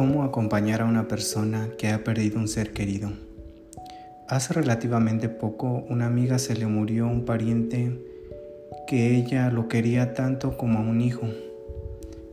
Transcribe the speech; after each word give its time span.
¿Cómo 0.00 0.22
acompañar 0.22 0.80
a 0.80 0.86
una 0.86 1.08
persona 1.08 1.72
que 1.76 1.90
ha 1.90 2.02
perdido 2.02 2.38
un 2.38 2.48
ser 2.48 2.72
querido? 2.72 3.10
Hace 4.28 4.54
relativamente 4.54 5.28
poco 5.28 5.84
una 5.90 6.06
amiga 6.06 6.38
se 6.38 6.54
le 6.54 6.66
murió 6.66 7.06
un 7.06 7.26
pariente 7.26 8.00
que 8.86 9.14
ella 9.14 9.50
lo 9.50 9.68
quería 9.68 10.14
tanto 10.14 10.56
como 10.56 10.78
a 10.78 10.80
un 10.80 11.02
hijo. 11.02 11.28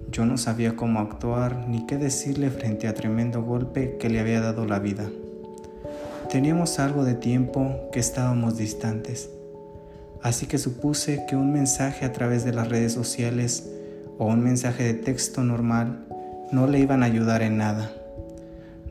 Yo 0.09 0.25
no 0.25 0.37
sabía 0.37 0.77
cómo 0.77 1.01
actuar 1.01 1.67
ni 1.67 1.85
qué 1.85 1.97
decirle 1.97 2.51
frente 2.51 2.87
a 2.87 2.93
tremendo 2.93 3.43
golpe 3.43 3.97
que 3.97 4.09
le 4.09 4.21
había 4.21 4.39
dado 4.39 4.65
la 4.65 4.79
vida. 4.79 5.09
Teníamos 6.31 6.79
algo 6.79 7.03
de 7.03 7.15
tiempo 7.15 7.89
que 7.91 7.99
estábamos 7.99 8.55
distantes, 8.55 9.29
así 10.21 10.45
que 10.45 10.57
supuse 10.57 11.25
que 11.27 11.35
un 11.35 11.51
mensaje 11.51 12.05
a 12.05 12.13
través 12.13 12.45
de 12.45 12.53
las 12.53 12.69
redes 12.69 12.93
sociales 12.93 13.69
o 14.17 14.27
un 14.27 14.41
mensaje 14.41 14.85
de 14.85 14.93
texto 14.93 15.43
normal 15.43 16.06
no 16.51 16.67
le 16.67 16.79
iban 16.79 17.03
a 17.03 17.07
ayudar 17.07 17.41
en 17.41 17.57
nada. 17.57 17.91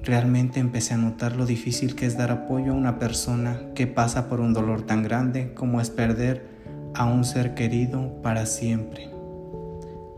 Realmente 0.03 0.61
empecé 0.61 0.95
a 0.95 0.99
notar 0.99 1.37
lo 1.37 1.47
difícil 1.47 1.97
que 1.97 2.07
es 2.07 2.17
dar 2.17 2.31
apoyo 2.31 2.73
a 2.73 2.77
una 2.77 2.99
persona 2.99 3.61
que 3.75 3.87
pasa 3.87 4.29
por 4.29 4.41
un 4.41 4.53
dolor 4.53 4.83
tan 4.83 5.03
grande 5.03 5.53
como 5.55 5.81
es 5.81 5.91
perder 5.91 6.47
a 6.95 7.07
un 7.07 7.25
ser 7.25 7.55
querido 7.55 8.23
para 8.23 8.47
siempre, 8.47 9.11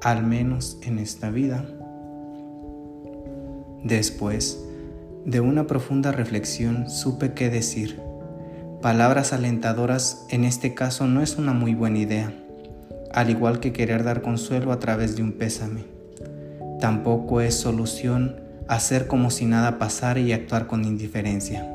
al 0.03 0.25
menos 0.25 0.79
en 0.83 0.99
esta 0.99 1.31
vida. 1.31 1.65
Después 3.83 4.63
de 5.25 5.41
una 5.41 5.67
profunda 5.67 6.13
reflexión 6.13 6.91
supe 6.91 7.33
qué 7.33 7.49
decir. 7.49 8.01
Palabras 8.83 9.33
alentadoras 9.33 10.27
en 10.31 10.45
este 10.45 10.75
caso 10.75 11.07
no 11.07 11.23
es 11.23 11.39
una 11.39 11.53
muy 11.53 11.75
buena 11.75 11.99
idea, 11.99 12.33
al 13.13 13.31
igual 13.31 13.61
que 13.61 13.73
querer 13.73 14.05
dar 14.05 14.23
consuelo 14.23 14.71
a 14.73 14.79
través 14.79 15.17
de 15.17 15.23
un 15.23 15.33
pésame. 15.33 15.98
Tampoco 16.81 17.41
es 17.41 17.55
solución 17.55 18.37
hacer 18.69 19.07
como 19.07 19.31
si 19.31 19.47
nada 19.47 19.79
pasara 19.79 20.21
y 20.21 20.33
actuar 20.33 20.67
con 20.67 20.85
indiferencia. 20.85 21.67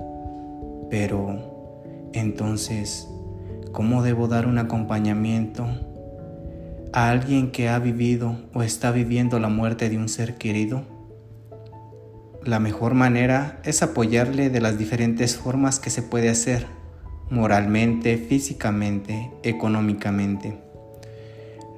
Pero, 0.90 1.82
entonces, 2.14 3.08
¿cómo 3.72 4.04
debo 4.04 4.28
dar 4.28 4.48
un 4.48 4.60
acompañamiento 4.60 5.68
a 6.94 7.10
alguien 7.10 7.52
que 7.52 7.68
ha 7.68 7.80
vivido 7.80 8.38
o 8.54 8.64
está 8.64 8.92
viviendo 8.92 9.40
la 9.40 9.50
muerte 9.50 9.90
de 9.90 9.98
un 9.98 10.08
ser 10.08 10.36
querido? 10.36 10.84
La 12.46 12.60
mejor 12.60 12.94
manera 12.94 13.60
es 13.64 13.82
apoyarle 13.84 14.50
de 14.50 14.62
las 14.62 14.78
diferentes 14.78 15.36
formas 15.36 15.80
que 15.80 15.90
se 15.90 16.04
puede 16.04 16.30
hacer, 16.30 16.68
moralmente, 17.30 18.18
físicamente, 18.18 19.32
económicamente. 19.44 20.58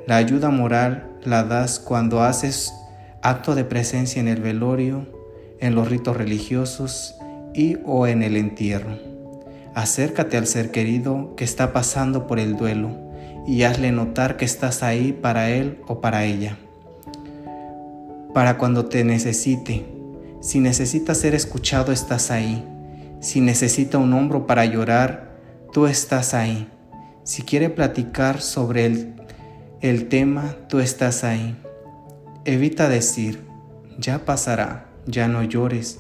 La 0.05 0.17
ayuda 0.17 0.49
moral 0.49 1.09
la 1.23 1.43
das 1.43 1.79
cuando 1.79 2.21
haces 2.21 2.73
acto 3.25 3.55
de 3.55 3.63
presencia 3.63 4.19
en 4.19 4.27
el 4.27 4.39
velorio, 4.39 5.07
en 5.59 5.73
los 5.73 5.89
ritos 5.89 6.15
religiosos 6.15 7.15
y 7.55 7.77
o 7.83 8.05
en 8.05 8.21
el 8.21 8.37
entierro. 8.37 8.99
Acércate 9.73 10.37
al 10.37 10.45
ser 10.45 10.69
querido 10.69 11.35
que 11.35 11.43
está 11.43 11.73
pasando 11.73 12.27
por 12.27 12.39
el 12.39 12.55
duelo 12.55 12.95
y 13.47 13.63
hazle 13.63 13.91
notar 13.91 14.37
que 14.37 14.45
estás 14.45 14.83
ahí 14.83 15.11
para 15.11 15.49
él 15.49 15.79
o 15.87 16.01
para 16.01 16.23
ella. 16.23 16.59
Para 18.31 18.59
cuando 18.59 18.85
te 18.85 19.03
necesite. 19.03 19.87
Si 20.39 20.59
necesita 20.59 21.15
ser 21.15 21.33
escuchado, 21.33 21.91
estás 21.91 22.29
ahí. 22.29 22.63
Si 23.21 23.41
necesita 23.41 23.97
un 23.97 24.13
hombro 24.13 24.45
para 24.45 24.65
llorar, 24.65 25.35
tú 25.73 25.87
estás 25.87 26.35
ahí. 26.35 26.69
Si 27.23 27.41
quiere 27.41 27.71
platicar 27.71 28.39
sobre 28.39 28.85
el, 28.85 29.15
el 29.81 30.09
tema, 30.09 30.55
tú 30.69 30.79
estás 30.79 31.23
ahí. 31.23 31.55
Evita 32.47 32.89
decir, 32.89 33.41
ya 33.97 34.23
pasará, 34.23 34.85
ya 35.07 35.27
no 35.27 35.41
llores. 35.41 35.99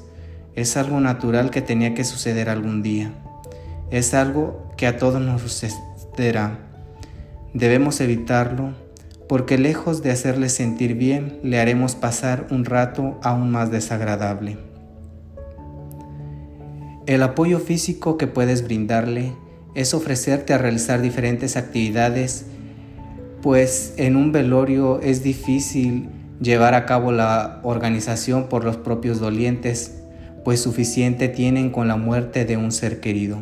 Es 0.53 0.77
algo 0.77 0.99
natural 0.99 1.49
que 1.49 1.63
tenía 1.63 1.95
que 1.95 2.03
suceder 2.03 2.49
algún 2.49 2.83
día. 2.83 3.11
Es 3.89 4.13
algo 4.13 4.71
que 4.77 4.85
a 4.85 4.97
todos 4.97 5.19
nos 5.19 5.41
sucederá. 5.41 6.59
Debemos 7.55 7.99
evitarlo 7.99 8.75
porque 9.27 9.57
lejos 9.57 10.03
de 10.03 10.11
hacerle 10.11 10.49
sentir 10.49 10.93
bien, 10.93 11.39
le 11.41 11.59
haremos 11.59 11.95
pasar 11.95 12.45
un 12.51 12.63
rato 12.63 13.19
aún 13.23 13.49
más 13.49 13.71
desagradable. 13.71 14.59
El 17.07 17.23
apoyo 17.23 17.57
físico 17.57 18.19
que 18.19 18.27
puedes 18.27 18.63
brindarle 18.63 19.33
es 19.73 19.95
ofrecerte 19.95 20.53
a 20.53 20.59
realizar 20.59 21.01
diferentes 21.01 21.57
actividades, 21.57 22.45
pues 23.41 23.95
en 23.97 24.15
un 24.15 24.31
velorio 24.31 25.01
es 25.01 25.23
difícil 25.23 26.09
llevar 26.39 26.73
a 26.73 26.85
cabo 26.85 27.11
la 27.11 27.59
organización 27.63 28.47
por 28.49 28.63
los 28.63 28.77
propios 28.77 29.19
dolientes, 29.19 30.01
pues 30.43 30.61
suficiente 30.61 31.27
tienen 31.27 31.71
con 31.71 31.87
la 31.87 31.95
muerte 31.95 32.45
de 32.45 32.57
un 32.57 32.71
ser 32.71 32.99
querido. 32.99 33.39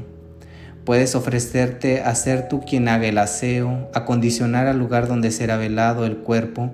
Puedes 0.86 1.16
ofrecerte 1.16 2.02
a 2.02 2.14
ser 2.14 2.50
tú 2.50 2.62
quien 2.62 2.88
haga 2.88 3.08
el 3.08 3.18
aseo, 3.18 3.90
a 3.94 4.06
condicionar 4.06 4.68
al 4.68 4.80
lugar 4.80 5.08
donde 5.08 5.32
será 5.32 5.58
velado 5.58 6.06
el 6.06 6.18
cuerpo 6.18 6.72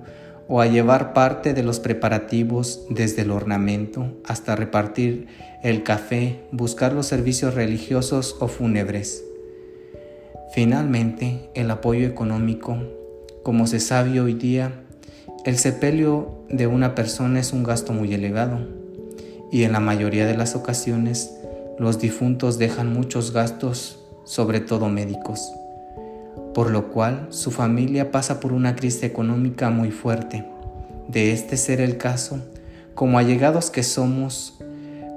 o 0.48 0.62
a 0.62 0.68
llevar 0.68 1.14
parte 1.14 1.54
de 1.54 1.62
los 1.62 1.80
preparativos 1.80 2.86
desde 2.90 3.22
el 3.22 3.30
ornamento 3.30 4.18
hasta 4.26 4.56
repartir 4.56 5.28
el 5.62 5.84
café, 5.84 6.40
buscar 6.52 6.92
los 6.94 7.06
servicios 7.06 7.54
religiosos 7.54 8.36
o 8.40 8.48
fúnebres. 8.48 9.24
Finalmente, 10.54 11.52
el 11.54 11.70
apoyo 11.70 12.08
económico, 12.08 12.78
como 13.44 13.68
se 13.68 13.80
sabe 13.80 14.20
hoy 14.20 14.34
día, 14.34 14.72
el 15.46 15.58
sepelio 15.58 16.44
de 16.50 16.68
una 16.68 16.96
persona 16.96 17.40
es 17.40 17.54
un 17.54 17.64
gasto 17.64 17.94
muy 17.94 18.14
elevado 18.14 18.60
y 19.52 19.64
en 19.64 19.72
la 19.72 19.80
mayoría 19.80 20.26
de 20.26 20.36
las 20.36 20.54
ocasiones 20.54 21.34
los 21.78 21.98
difuntos 21.98 22.58
dejan 22.58 22.92
muchos 22.92 23.32
gastos, 23.32 24.04
sobre 24.26 24.60
todo 24.60 24.90
médicos, 24.90 25.54
por 26.54 26.72
lo 26.72 26.92
cual 26.92 27.28
su 27.30 27.52
familia 27.52 28.12
pasa 28.12 28.42
por 28.42 28.52
una 28.52 28.76
crisis 28.76 29.04
económica 29.04 29.70
muy 29.70 29.92
fuerte. 29.92 30.46
De 31.08 31.32
este 31.32 31.56
ser 31.56 31.80
el 31.80 31.98
caso, 31.98 32.40
como 32.94 33.18
allegados 33.18 33.70
que 33.70 33.84
somos, 33.84 34.60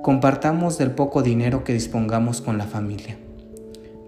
compartamos 0.02 0.78
del 0.78 0.92
poco 0.92 1.22
dinero 1.22 1.64
que 1.64 1.74
dispongamos 1.74 2.40
con 2.40 2.58
la 2.58 2.66
familia. 2.66 3.18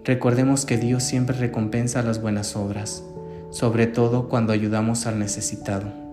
Recordemos 0.05 0.65
que 0.65 0.77
Dios 0.77 1.03
siempre 1.03 1.35
recompensa 1.35 2.01
las 2.03 2.21
buenas 2.21 2.55
obras, 2.55 3.03
sobre 3.49 3.85
todo 3.85 4.29
cuando 4.29 4.53
ayudamos 4.53 5.07
al 5.07 5.19
necesitado. 5.19 6.04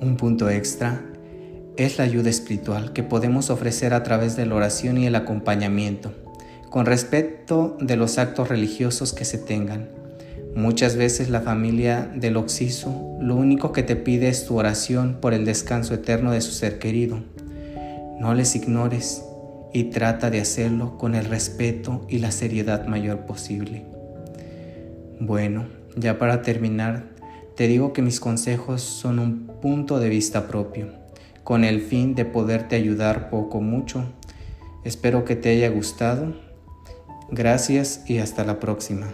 Un 0.00 0.16
punto 0.18 0.50
extra 0.50 1.02
es 1.78 1.96
la 1.96 2.04
ayuda 2.04 2.28
espiritual 2.28 2.92
que 2.92 3.02
podemos 3.02 3.48
ofrecer 3.48 3.94
a 3.94 4.02
través 4.02 4.36
de 4.36 4.44
la 4.44 4.54
oración 4.54 4.98
y 4.98 5.06
el 5.06 5.14
acompañamiento, 5.14 6.12
con 6.68 6.84
respecto 6.84 7.78
de 7.80 7.96
los 7.96 8.18
actos 8.18 8.48
religiosos 8.48 9.14
que 9.14 9.24
se 9.24 9.38
tengan. 9.38 9.88
Muchas 10.54 10.96
veces 10.96 11.30
la 11.30 11.40
familia 11.40 12.10
del 12.14 12.36
Oxiso 12.36 13.16
lo 13.20 13.36
único 13.36 13.72
que 13.72 13.82
te 13.82 13.96
pide 13.96 14.28
es 14.28 14.46
tu 14.46 14.58
oración 14.58 15.18
por 15.20 15.32
el 15.32 15.44
descanso 15.44 15.94
eterno 15.94 16.30
de 16.30 16.42
su 16.42 16.52
ser 16.52 16.78
querido. 16.78 17.20
No 18.20 18.34
les 18.34 18.54
ignores 18.54 19.22
y 19.72 19.84
trata 19.84 20.30
de 20.30 20.40
hacerlo 20.40 20.98
con 20.98 21.14
el 21.14 21.24
respeto 21.24 22.06
y 22.08 22.18
la 22.18 22.32
seriedad 22.32 22.86
mayor 22.86 23.20
posible. 23.26 23.84
Bueno, 25.20 25.66
ya 25.96 26.18
para 26.18 26.42
terminar, 26.42 27.15
te 27.56 27.68
digo 27.68 27.92
que 27.92 28.02
mis 28.02 28.20
consejos 28.20 28.82
son 28.82 29.18
un 29.18 29.46
punto 29.62 29.98
de 29.98 30.10
vista 30.10 30.46
propio, 30.46 30.92
con 31.42 31.64
el 31.64 31.80
fin 31.80 32.14
de 32.14 32.26
poderte 32.26 32.76
ayudar 32.76 33.30
poco 33.30 33.58
o 33.58 33.62
mucho. 33.62 34.04
Espero 34.84 35.24
que 35.24 35.36
te 35.36 35.48
haya 35.48 35.70
gustado. 35.70 36.34
Gracias 37.30 38.04
y 38.06 38.18
hasta 38.18 38.44
la 38.44 38.60
próxima. 38.60 39.08